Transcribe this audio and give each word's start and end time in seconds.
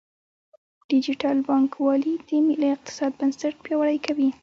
ډیجیټل 0.91 1.37
بانکوالي 1.47 2.13
د 2.27 2.29
ملي 2.47 2.69
اقتصاد 2.75 3.11
بنسټ 3.19 3.53
پیاوړی 3.63 3.97
کوي. 4.05 4.29